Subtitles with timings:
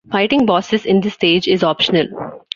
[0.11, 2.41] Fighting bosses in this stage is optional.